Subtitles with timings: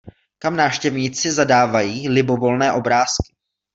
[0.39, 3.35] Kam návštěvníci zadávají libovolné obrázky.